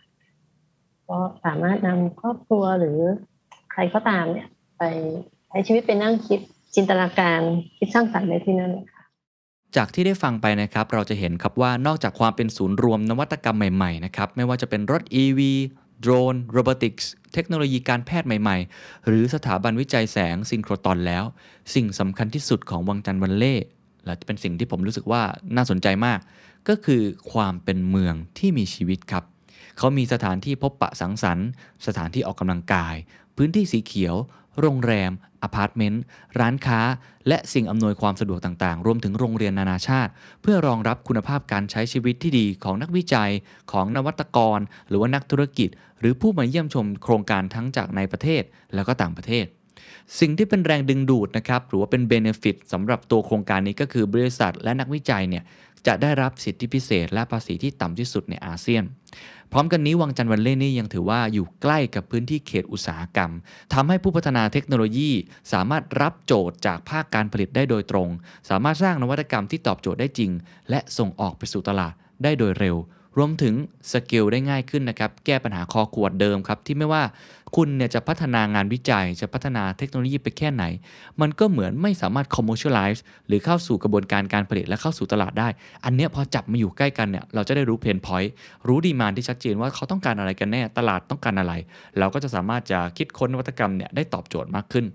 [1.09, 2.99] ก็สามารถนำครอบครัวหรือ
[3.71, 4.83] ใครก็ตามเนี่ย ไป
[5.49, 6.39] ใช้ชีวิตไปนั่งคิด
[6.75, 7.41] จินตนาการ
[7.77, 8.96] คิดสร้างสรรค์ในที่นั่นค่ะ
[9.75, 15.39] จากที่ได้ฟังไปนะครับ เราจะเห็นครับว่านอกจากความเป็นศูนย์รวมนวัตกรรมใหม่ๆนะครับไม่ว่าจะเป็นรถ EV
[16.01, 21.23] โดรนโรบอติกส์เทคโนโลยีการแพทย์ใหม่ๆ หรือสถาบันวิจัยแสงซิงโครตอนแล้ว
[21.73, 23.55] สิ่งสำคัญที่สุดของวังจันทร์วันเล่
[24.05, 25.21] และเป็นสิ่งที่ผมรู้สึกว่า
[25.55, 26.19] น่าสนใจมาก
[26.69, 27.01] ก็คือ
[27.31, 29.23] ความเป็นเมืองที่มีชีวิตครับ
[29.77, 31.47] เขามีสถานที่พบปะสังสรรค์
[31.87, 32.95] สถานที่ออกกำลังกาย
[33.37, 34.15] พื้นที่สีเขียว
[34.61, 35.11] โรงแรม
[35.43, 36.03] อพาร์ตเมนต์
[36.39, 36.79] ร้านค้า
[37.27, 43.31] และสิ่งอำนวยความสะดวกต่างๆ รวมถึงโรงเรียนนานาชาติ เพื่อรองรับคุณภาพการใช้ชีวิตที่ดีของนักวิจัย
[43.71, 48.43] ของนวัตกร หรือว่านักธุรกิจ หรือผู้มาเยี่ยมชมโครงการทั้งจากในประเทศ
[48.75, 49.45] แล้วก็ต่างประเทศ
[50.19, 55.43] สิ่งที่เป็นแรงดึงดูดนะครับหรือว่าเป็นเบเนฟิตสำหรับตัวโครงการนี้ก็คือบริษัทและนักวิจัยเนี่ย
[55.87, 58.83] จะได้รับสิทธิพิเศษ และภาษีที่ต่ำที่สุดในอาเซียน
[59.51, 63.31] พร้อมกันนี้วังจันทร์วันเล่นี่ยังถือว่าอยู่ใกล้กับพื้นที่เขตอุตสาหกรรม
[63.73, 65.11] ทำให้ผู้พัฒนาเทคโนโลยี
[65.53, 68.09] สามารถรับโจทย์จากภาคการผลิตได้โดยตรง
[68.49, 70.31] สามารถสร้างนวัตกรรมที่ตอบโจทย์ได้จริง
[70.69, 72.75] และส่งออกไปสู่ตลาดได้โดยเร็ว
[73.17, 73.53] รวมถึง
[73.91, 77.03] สเกลได้ง่ายขึ้นนะครับ แก้ปัญหาคอขวดเดิมครับ ที่ไม่ว่า
[77.55, 80.63] คุณเนี่ยจะพัฒนางานวิจัย จะพัฒนาเทคโนโลยีไปแค่ไหน
[81.21, 85.49] มันก็เหมือนไม่สามารถ commercialize หรือเข้าสู่กระบวนการการผลิตและเข้าสู่ตลาดได้
[85.85, 88.31] อันเนี้ยพอจับมาอยู่ใกล้กันเนี่ยเราจะได้รู้เพนพอยต์
[88.67, 91.53] รู้ดีมานที่ชัดเจนว่าเขาต้องการอะไรกันแน่ตลาดต้องการอะไร
[91.99, 94.85] เราก็จะสามารถจะคิดค้นนวัตกรรมเนี่ยได้ตอบโจทย์มากขึ้น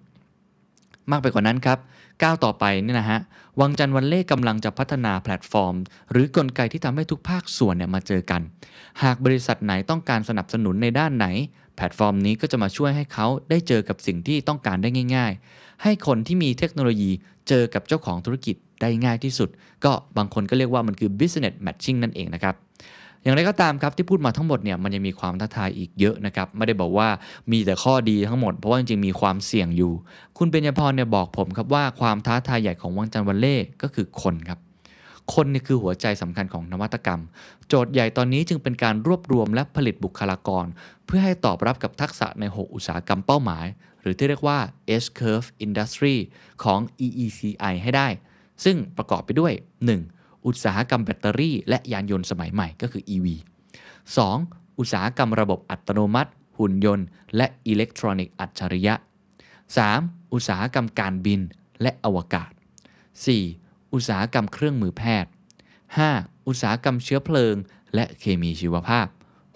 [1.11, 1.79] มากไปกว่านั้นครับ
[2.23, 3.21] ก้าวต่อไปเนี่ยนะฮะ
[3.61, 5.75] วังจันทร์วัลเลย์กำลังจะพัฒนาแพลตฟอร์ม
[6.11, 8.41] หรือกลไกที่ทำให้ทุกภาคส่วนเนี่ยมาเจอกัน
[9.03, 11.27] หากบริษัทไหนต้องการสนับสนุนในด้านไหน
[11.77, 17.11] แพลตฟอร์มนี้ก็จะมาช่วยให้เขาได้เจอกับสิ่งที่ต้องการได้ง่าย ๆ ให้คนที่มีเทคโนโลยี
[17.49, 19.49] เจอกับเจ้าของธุรกิจได้ง่ายที่สุด
[19.85, 22.55] ก็บางคนก็เรียกว่ามันคือ business matching นั่นเองนะครับ
[23.23, 27.09] อย่างไรก็ตามครับที่พูดมาทั้งหมดเนี่ยมันยังมีความท้าทายอีกเยอะนะครับไม่ได้บอกว่า
[27.53, 29.93] มีแต่ข้อดีทั้งหมดเพราะว่าจริงๆมีความเสี่ยงอยู่
[30.39, 34.59] คุณเบญญพรเนี่ยบอกผมครับว่าความท้าทายใหญ่ของวังจันทร์วันเล่ก็คือคนครับ
[35.35, 37.21] คนนี่คือหัวใจสำคัญของนวัตกรรม
[37.69, 40.67] โจทย์ใหญ่ตอนนี้จึงเป็นการรวบรวมและผลิตบุคลากร
[41.07, 43.67] เพื่อให้ตอบรับกับทักษะใน 6 อุตสาหกรรมเป้าหมาย
[44.01, 44.59] หรือที่เรียกว่า
[45.03, 46.17] S-curve industry
[46.65, 48.09] ของ EECI ให้ได้
[48.65, 49.53] ซึ่งประกอบไปด้วย
[49.95, 50.22] 1.
[50.46, 53.26] อุตสาหกรรมแบตเตอรี่ และยานยนต์สมัยใหม่ก็คือ EV
[54.02, 54.78] 2.
[54.78, 58.94] อุตสาหกรรมระบบอัตโนมัติ หุ่นยนต์ และอิเล็กทรอนิกส์อัจฉริยะ
[59.64, 60.33] 3.
[60.33, 61.40] อุตสาหกรรมการบิน
[61.83, 62.50] และอวกาศ
[63.22, 63.92] 4.
[63.92, 65.31] อุตสาหกรรมเครื่องมือแพทย์
[65.88, 66.46] 5.
[66.46, 67.57] อุตสาหกรรมเชื้อเพลิง
[67.94, 69.07] และเคมีชีวภาพ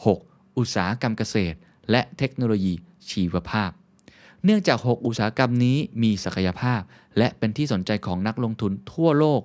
[0.04, 0.58] 6.
[0.58, 1.56] อุตสาหกรรมเกษตร
[1.90, 2.74] และเทคโนโลยี
[3.10, 3.70] ชีวภาพ
[4.44, 6.80] เนื่องจาก 6 อุตสาหกรรมนี้มีศักยภาพ
[7.18, 9.42] และเป็นที่สนใจของนักลงทุนทั่วโลก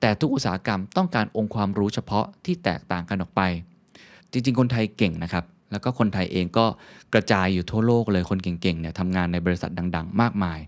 [0.00, 3.42] แต่ทุกอุตสาหกรรมต้องการองค์ความรู้เฉพาะที่แตกต่างกันออกไป
[4.30, 6.66] จริง ๆ คนไทยเก่งนะครับ แล้วก็คนไทยเองก็
[7.14, 10.58] กระจายอยู่ทั่วโลกเลยคนเก่งๆเนี่ยทำงานในบริษัทดัง ๆ มากมาย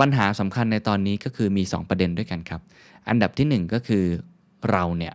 [0.00, 2.60] ปัญหาสำคัญในตอนนี้ก็คือมี 2 ประเด็นด้วยกันครับ
[3.08, 4.04] อันดับที่ 1 ก็คือ
[4.70, 5.14] เราเนี่ย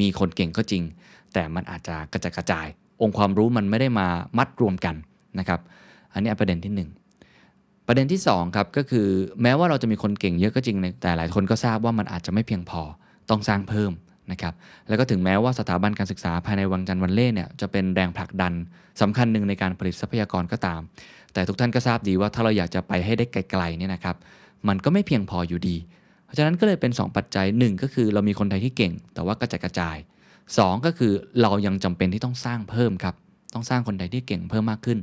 [0.00, 0.82] มีคนเก่งก็จริง
[1.34, 2.66] แต่มันอาจจะกระจายกระจาย
[3.02, 4.06] องค์ความรู้มันไม่ได้มา
[4.38, 4.94] มัดรวมกัน
[5.38, 5.60] นะครับ
[6.12, 6.97] อันนี้ประเด็นที่1
[7.90, 9.06] ประเด็นที่2ครับก็คือ
[9.42, 12.82] แม้ว่าเราจะมีคนเก่งเยอะก็จริง แต่หลายคนก็ทราบว่ามันอาจจะไม่เพียงพอ
[13.30, 13.92] ต้องสร้างเพิ่ม
[14.32, 14.54] นะครับ
[14.88, 18.52] แล้วก็ถึงแม้ว่าสถาบันการศึกษาภายในวังจันทร์วันเล่เนี่ยจะเป็นแรงผลักดัน
[19.00, 20.80] สำคัญหนึ่งในการผลิตทรัพยากรก็ตาม
[21.32, 24.16] แต่ทุกท่านก็ทราบดีว่าถ้าเราอยากจะไปให้ได้ไกลๆเนี่ยนะครับ
[24.68, 25.76] มันก็ไม่เพียงพออยู่ดี
[26.24, 29.96] เพราะฉะนั้นก็เลยเป็น 2 ปัจจัย 1 ก็คือเรามีคนไทยที่เก่ง แต่ว่ากระจายกระจาย
[30.40, 33.14] 2 ก็คือเรายังจำเป็นที่ต้องสร้างเพิ่มครับ
[33.54, 34.98] ต้องสร้างคนไทยที่เก่งเพิ่มมากขึ้น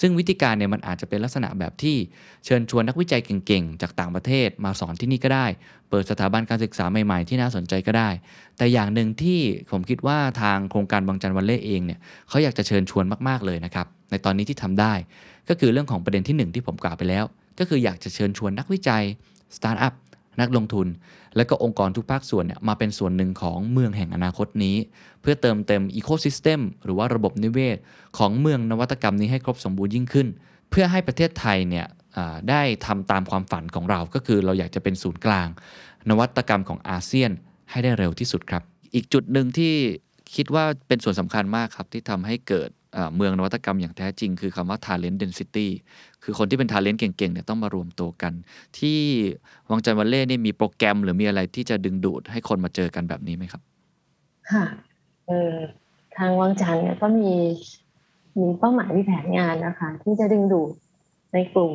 [0.00, 1.96] ซึ่งวิธีการเนี่ยมันอาจจะเป็นลักษณะแบบที่
[2.44, 5.46] เชิญชวนนักวิจัยเก่งๆ จากต่างประเทศมาสอนที่นี่ก็ได้
[5.90, 8.10] เปิดสถาบันการศึกษาใหม่ๆ ที่น่าสนใจก็ได้
[8.56, 14.94] แต่อย่างหนึ่งที่ผมคิดว่าทางโครงการบางจันทร์วันเล่เองเนี่ยเขาอยากจะเชิญชวนมากๆเลยนะครับในตอนนี้ที่ทำได้
[15.48, 17.24] ก็คือเรื่องของประเด็นที่หนึ่งที่ผมกล่าวไปแล้ว
[17.58, 19.04] ก็คืออยากจะเชิญชวนนักวิจัย
[19.56, 19.94] สตาร์ทอัพ
[20.40, 20.86] นักลงทุน
[21.36, 24.76] และก็องค์กรทุกภาคส่วนเนี่ยมาเป็นส่วนหนึ่งของเมืองแห่งอนาคตนี้
[25.20, 27.78] เพื่อเติมเต็มอีโคซิสเต็มหรือว่าระบบนิเวศ
[28.18, 30.28] ของเมืองนวัตกรรมนี้ให้ครบสมบูรณ์ยิ่งขึ้น
[30.70, 31.86] เพื่อให้ประเทศไทยเนี่ย
[32.50, 35.48] ได้ทำตามความฝันของเราก็คือเราอยากจะเป็นศูนย์กลาง
[36.10, 37.30] นวัตกรรมของอาเซียน
[37.70, 38.62] ให้ได้เร็วที่สุดครับ
[38.94, 39.74] อีกจุดหนึ่งที่
[40.34, 45.68] คิดว่าเป็นส่วนสำคัญมากครับที่ทำให้เกิดเอ่อเมืองนวัตกรรมอย่างแท้จริง คือคำว่า talent density
[46.24, 48.32] คือคนที่เป็น talent เก่งๆเนี่ยต้องมารวมตัวกัน
[48.78, 48.98] ที่
[49.70, 53.62] วังจันทร์วันเล่นี่มีโปรแกรมหรือมีอะไรที่จะดึงดูดให้คนมาเจอกันแบบนี้ไหมครับ
[54.50, 54.64] ค่ะ
[55.26, 55.54] เออ
[56.16, 57.30] ทางวังจันทร์เนี่ยก็มี
[58.38, 60.72] มีเป้าหมายมีแผนงานนะคะ ที่จะดึงดูด
[61.32, 61.72] ในกลุ่ม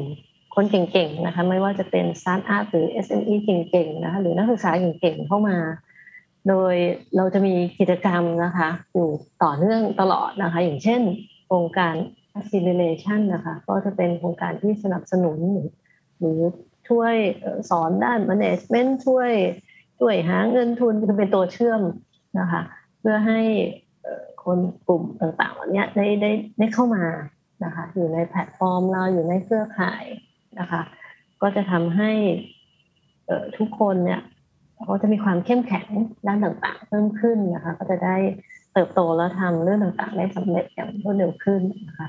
[0.56, 5.58] คนเก่งๆนะคะ ไม่ว่าจะเป็นสตาร์ทอัพหรือ SME เก่งๆนะคะหรือนักศึกษาเก่งๆเข้ามา
[6.50, 6.76] โดย
[7.16, 9.10] เราจะมีกิจกรรมนะคะ อยู่
[9.44, 11.02] ต่อเนื่องตลอดนะคะ อย่างเช่น
[11.46, 11.94] โครงการ
[12.40, 15.40] acceleration นะคะก็จะเป็นโครงการที่สนับสนุน
[16.20, 16.40] หรือ
[16.90, 17.14] ช่วย
[17.70, 19.32] สอนด้าน management ช่วย
[20.00, 21.82] ช่วยหาเงินทุนคือเป็นตัวเชื่อม
[22.40, 22.62] นะคะ
[23.00, 23.42] เพื่อให้
[24.44, 27.06] คนกลุ่มต่างๆเหล่านี้ได้ได้ได้เข้ามา
[27.64, 30.04] นะคะอยู่ในแพลตฟอร์มเราอยู่ในเครือข่าย
[30.60, 30.82] นะคะ
[31.42, 32.12] ก็จะทำให้
[33.58, 34.22] ทุกคนเนี่ย
[34.82, 35.88] เขาจะมีความเข้มแข็ง
[36.28, 38.16] ด้านต่างๆ เพิ่มขึ้นนะคะ ก็จะได้
[38.74, 42.08] เติบโตแล้วทำเรื่องต่างๆ ได้สำเร็จอย่างรวดเร็วขึ้นนะคะ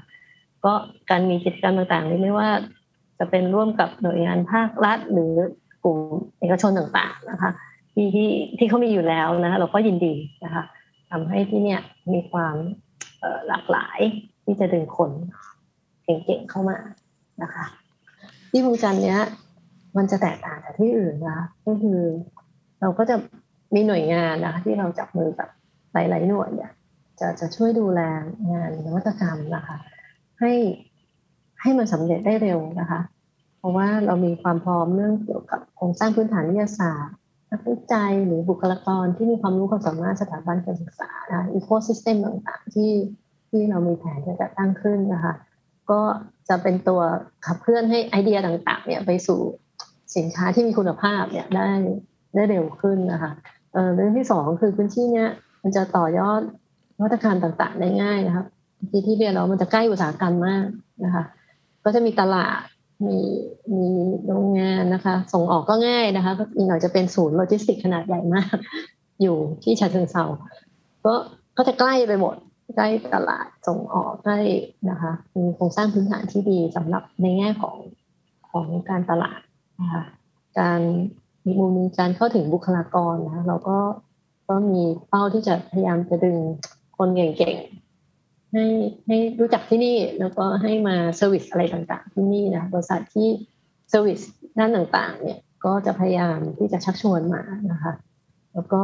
[0.64, 0.72] ก็
[1.10, 2.48] การมีกิจกรรมต่างๆนี้ไม่ว่า
[3.18, 5.32] จะเป็นร่วมกับหน่วยงานภาครัฐ หรือ
[5.84, 5.98] กลุ่ม
[6.38, 7.50] เอกชนต่างๆนะคะ
[7.94, 10.64] ที่ที่ที่เขามีอยู่แล้วนะคะเราก็ยินดีนะคะ
[11.10, 11.80] ทำให้ที่เนี่ย
[12.12, 12.56] มีความ
[13.48, 13.98] หลากหลาย
[14.44, 15.10] ที่จะดึงคน
[16.04, 16.78] เก่งๆเข้ามา
[17.42, 17.64] นะคะ
[18.50, 19.20] ที่วงจันทร์เนี้ย
[19.96, 22.00] มันจะแตกต่างจากที่อื่นนะก็คือ
[22.80, 23.16] เราก็จะ
[23.74, 25.48] มีหน่วยงานนะคะที่เราจับมือกับ
[25.94, 26.70] หลาย ๆ หน่วยเนี่ย
[27.20, 28.00] จะจะช่วยดูแล
[28.52, 29.76] งานนวัตกรรมนะคะ
[30.40, 30.52] ให้
[31.60, 33.00] ให้มันสำเร็จได้เร็วนะคะ
[33.58, 37.14] เพราะว่าเรามีความพร้อมเรื่องเกี่ยวกับโครงสร้างพื้นฐานวิทยาศาสตร์
[37.50, 42.92] นักวิจัยหรือบุคลากรที่มีความรู้ความสามารถสถาบันการศึกษานะอีโคซิสเต็มต่างๆที่
[43.50, 45.34] ที่เรามีแผนจะจัดตั้งขึ้นนะคะ
[45.90, 46.00] ก็
[46.48, 47.00] จะเป็นตัว
[47.46, 49.40] ขับเคลื่อนให้ไอเดียต่างๆ เนี่ยไปสู่
[50.16, 51.70] สินค้าที่มีคุณภาพเนี่ยได้
[52.34, 53.32] ได้เร็วขึ้นนะคะ
[53.72, 55.30] เเรื่องที่สองคือพื้นที่เนี้ย
[55.64, 56.40] มันจะต่อยอด
[57.02, 58.46] วัตกรรมต่างๆได้ง่ายนะครับ
[58.90, 60.66] ที่ที่เรียนเรามันจะใกล้อุตสาหกรรมมาก
[61.04, 61.24] นะคะ
[61.84, 62.60] ก็จะมีตลาด
[63.06, 63.18] มี
[63.74, 63.88] มี
[64.26, 68.56] โรงงานนะคะ ส่งออกก็ง่ายนะคะก็อีกหน่อยจะเป็นศูนย์โลจิสติกขนาดใหญ่มาก
[69.22, 70.24] อยู่ที่ฉะเชิงเทรา
[71.04, 71.14] ก็
[71.56, 72.34] ก็จะใกล้ไปหมด
[72.76, 74.38] ใกล้ตลาดส่งออกใกล้
[74.90, 77.76] นะคะ มีโครงสร้างพื้นฐานที่ดีสำหรับในแง่ของ
[78.50, 79.40] ของการตลาด
[79.80, 80.02] นะคะ
[80.58, 83.78] อีกมุมหนึ่งการเข้าถึงบุคลากรนะเราก็
[84.48, 86.36] ก็มีเป้าที่จะพยายามจะดึง
[86.96, 88.64] คนเก่งๆให้
[89.06, 93.28] ให้รู้จักที่นี่แล้วก็ให้มา service อะไรต่างๆ ที่นี่นะบริษัทที่
[93.90, 94.20] service
[94.58, 97.92] ด้านต่างๆ เนี่ยก็จะพยายามที่จะชักชวนมานะคะ
[98.54, 98.82] แล้วก็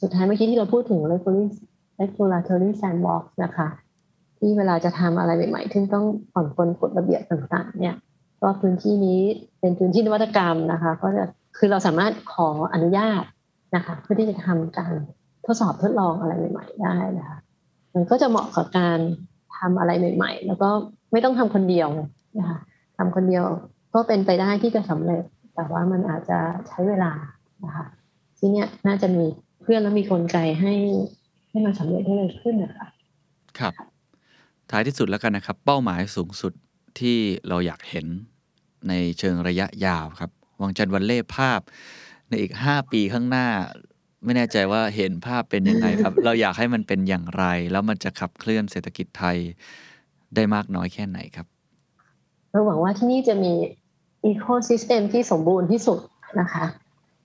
[0.00, 1.44] สุดท้ายเมื่อกี้ที่เราพูดถึง regulatory
[2.00, 3.68] regulatory sandbox นะคะ
[4.38, 7.96] ที่เวลาจะทำอะไรใหม่ๆที่ต้องผ่อนปลนกฎระเบียบต่างๆ เนี่ย
[8.42, 9.20] ก็พื้นที่นี้
[9.60, 11.24] เป็นพื้นที่นวัตกรรมนะคะ ก็จะ
[11.58, 13.22] คือเราสามารถขออนุญาต
[13.74, 14.92] นะคะเพื่อที่จะทำการ
[15.44, 17.38] ทดสอบทดลองอะไรใหม่ ๆ ได้นะคะ
[17.94, 18.98] มันก็จะเหมาะกับการ
[19.58, 20.70] ทำอะไรใหม่ ๆ แล้วก็
[21.12, 21.88] ไม่ต้องทำคนเดียว
[22.38, 22.58] นะคะ
[22.98, 23.44] ทำคนเดียว
[23.94, 25.22] ก็เป็นไปได้ที่จะสำเร็จ
[25.54, 27.12] แต่ว่ามันอาจจะใช้เวลา
[27.64, 27.86] นะคะ
[28.38, 29.24] ทีเนี้ยน่าจะมี
[29.62, 30.74] เพื่อนแล้วมีกลไกให้
[31.50, 32.88] ให้มันสำเร็จได้เร็วขึ้นนะคะ
[33.58, 33.72] ครับ
[34.70, 36.52] ท้ายที่สุดแล้วกันนะครับ เป้าหมายสูงสุด
[37.00, 37.16] ที่
[37.48, 38.06] เราอยากเห็น
[38.88, 41.60] ในเชิงระยะยาวครับวังจันทร์วันเล่ภาพ
[42.28, 43.48] ในอีก 5 ปีข้างหน้า
[44.24, 49.36] ไม่แน่ใจว่าเห็นภาพเป็นยังไงครับ เราอยากให้มันเป็นอย่างไร แล้วมันจะขับเคลื่อนเศรษฐกิจไทย
[50.34, 51.46] ได้มากน้อยแค่ไหนครับ
[52.50, 53.52] เราหวังว่าที่นี่จะมี
[54.24, 55.98] อีโค y ิสเต็มที่สมบูรณ์ที่สุด
[56.40, 56.64] นะคะ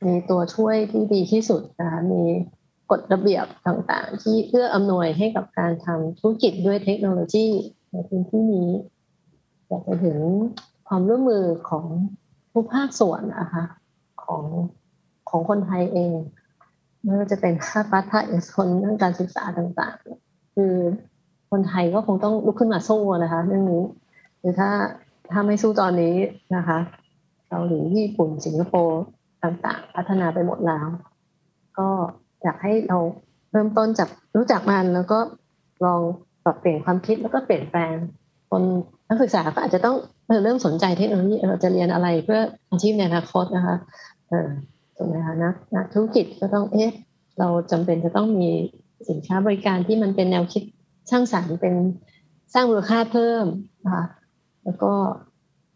[0.05, 2.21] มีตัวช่วยที่ดีที่สุดนะคะมี
[2.91, 7.47] กฎระเบียบต่างๆ ที่เอื้ออำนวยให้กับการทำธุรกิจด้วยเทคโนโลยี
[7.91, 8.69] ในพื้นที่นี้
[9.67, 10.17] อยากจะเห็น
[10.87, 11.85] ความร่วมมือของ
[12.53, 13.63] ทุกภาคส่วนนะคะ
[14.25, 14.43] ของ
[15.33, 16.13] ของคนไทยเอง
[17.03, 20.73] ไม่ว่าจะเป็นภาครัฐภาคเอกชนเรื่องการศึกษาต่างๆ คือ
[21.51, 23.83] คนไทยก็คงต้องลุกขึ้นมาสู้นะคะ เรื่องนี้
[24.41, 24.69] คือถ้า
[25.31, 26.15] ถ้าไม่สู้ตอนนี้
[26.55, 26.77] นะคะ
[27.49, 29.01] เกาหลีญี่ปุ่นสิงคโปร์
[29.43, 30.87] ต่างๆ พัฒนาไปหมดแล้ว
[31.77, 31.89] ก็
[32.43, 32.97] อยากให้เรา
[33.51, 35.19] เริ่มต้นจากรู้จักมันแล้วก็
[35.85, 36.01] ลอง
[36.43, 37.93] ปรับเปลี่ยนความคิดแล้วก็เปลี่ยนแปลง
[38.49, 38.61] คน
[39.07, 39.95] นักศึกษาก็อาจจะต้อง
[40.43, 43.75] เริ่มสนใจเทคโนโลยีเออจะเรียนอะไรเพื่ออาชีพในอนาคตนะคะ
[44.29, 44.47] เออ
[44.95, 46.91] ถูกไหมคะนักนักธุรกิจก็ต้องเอ๊ะ
[47.39, 48.49] เราจำเป็นจะต้องมี
[49.09, 50.63] สินค้าบริการที่มันเป็นแนวคิด
[51.11, 51.75] สร้างสรรค์เป็น
[52.53, 53.45] สร้างมูลค่าเพิ่ม
[53.83, 54.05] นะคะ
[54.63, 54.91] แล้วก็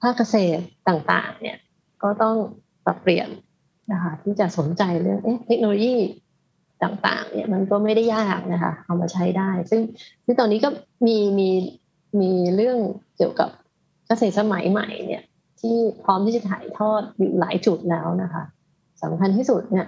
[0.01, 1.57] ภาคเกษตรต่างๆ เนี่ย
[2.03, 2.35] ก็ต้อง
[2.85, 3.29] ปรับเปลี่ยน
[3.91, 5.95] นะคะที่จะสนใจเรื่องเอ๊ะเทคโนโลยี
[6.83, 9.81] ต่างๆ เนี่ยมันก็ไม่ได้ยากนะคะเอามาใช้ได้ ซึ่ง
[10.25, 10.69] ซึ่งตอนนี้ก็
[11.07, 11.49] มีมี
[12.19, 12.77] มีเรื่อง
[13.17, 13.49] เกี่ยวกับ
[14.07, 15.23] เกษตรสมัยใหม่เนี่ย
[15.59, 18.43] ที่พร้อมที่จะถ่ายทอดอยู่หลายจุดแล้วนะคะ
[19.03, 19.87] สำคัญที่สุดเนี่ย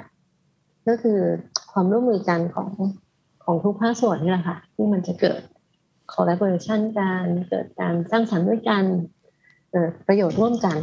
[0.88, 1.20] ก็คือ
[1.72, 2.70] ความร่วมมือกันของ
[3.44, 5.42] ของทุกภาคส่วนนี่แหละค่ะ ที่มันจะเกิด
[6.14, 8.84] collaboration กันเกิดการสร้างสรรค์ด้วยกัน
[9.72, 10.78] เกิดประโยชน์ร่วมกัน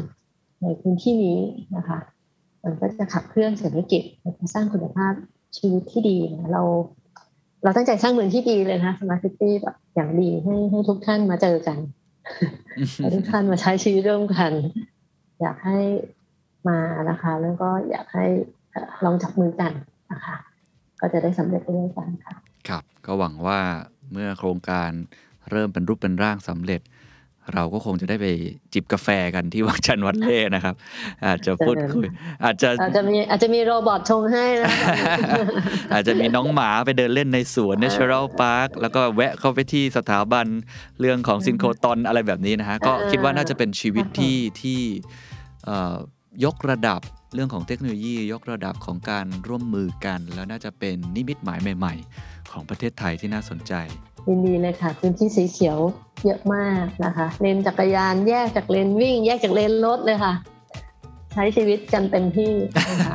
[0.63, 1.39] ในพื้นที่นี้
[1.77, 1.99] นะคะ
[2.63, 5.13] มันก็จะขับเคลื่อนเศรษฐกิจและสร้างคุณภาพ
[5.59, 6.63] ชีวิตที่ดีนะเรา
[7.63, 11.79] เราตั้งใจสร้างเมืองที่ดีเลยนะ smart city แบบอย่างดีให้ให้ทุกท่านมาเจอกัน
[12.97, 14.53] ให้ทุกท่านมาใช้ชีวิตร่วมกัน
[15.41, 15.79] อยากให้
[16.69, 16.79] มา
[17.11, 18.27] นะคะ แล้วก็อยากให้
[18.73, 19.73] เอ่อลองจับมือกัน
[20.13, 20.37] นะคะ
[21.01, 22.35] ก็จะได้สำเร็จไปด้วยกันค่ะ
[22.69, 23.61] ครับ ก็หวังว่า
[24.13, 24.91] เมื่อโครงการ
[25.51, 26.83] เริ่มเป็นรูปเป็นร่างสำเร็จ
[27.55, 28.27] เราก็คงจะได้ไป
[28.75, 30.75] จิบกาแฟกันที่วังจันทร์วัดเล่นะครับ
[31.27, 32.07] อาจจะพูดคุย
[32.45, 34.71] อาจจะอาจจะมีอาจจะมีโรบอทชงให้นะ
[35.93, 40.47] อาจจะมีน้องหมาไปเดินเล่นในสวน Natural Park แล้วก็แวะเข้าไปที่สถาบัน
[41.01, 44.81] เรื่องของซินโครตอนอะไรแบบนี้นะฮะก็คิดว่าน่าจะเป็นชีวิตที่ที่
[45.67, 45.97] เอ่อ
[46.45, 47.01] ยกระดับ
[47.35, 53.73] เรื่องของเทคโนโลยี ยกระดับของการร่วมมือกัน แล้วน่าจะเป็นนิมิตหมายใหม่ ๆ ของประเทศไทยที่น่าสนใจ
[54.29, 55.79] ยินดีเลยค่ะพื้นที่สีเขียว
[56.25, 60.35] เยอะมากนะคะ เลนจักรยานแยกจากเลนวิ่ง แยกจากเลนรถเลยค่ะ
[61.33, 63.15] ใช้ชีวิตกันเต็มที่นะคะ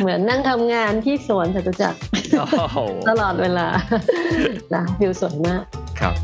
[0.00, 1.98] เหมือนนั่งทำงานที่สวนจตุจักร
[2.58, 2.78] โอ้โห
[3.08, 3.66] ตลอดเวลา
[4.74, 5.62] นะวิวสวยมาก
[6.00, 6.14] ครับ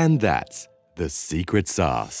[0.00, 0.58] And that's
[1.00, 2.20] the secret sauce.